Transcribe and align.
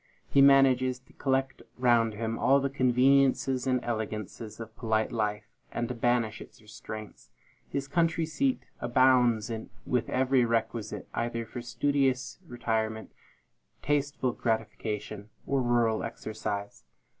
He 0.31 0.41
manages 0.41 0.97
to 0.97 1.13
collect 1.13 1.61
round 1.77 2.15
him 2.15 2.39
all 2.39 2.59
the 2.59 2.71
conveniences 2.71 3.67
and 3.67 3.79
elegancies 3.85 4.59
of 4.59 4.75
polite 4.75 5.11
life, 5.11 5.43
and 5.71 5.87
to 5.89 5.93
banish 5.93 6.41
its 6.41 6.59
restraints. 6.59 7.29
His 7.69 7.87
country 7.87 8.25
seat 8.25 8.61
abounds 8.79 9.51
with 9.85 10.09
every 10.09 10.43
requisite, 10.43 11.07
either 11.13 11.45
for 11.45 11.61
studious 11.61 12.39
retirement, 12.47 13.11
tasteful 13.83 14.31
gratification, 14.31 15.29
or 15.45 15.61
rural 15.61 16.01
exercise. 16.01 16.83